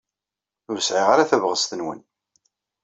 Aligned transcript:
Ur 0.71 0.77
sɛiɣ 0.81 1.07
ara 1.13 1.29
tabɣest-nwen. 1.29 2.01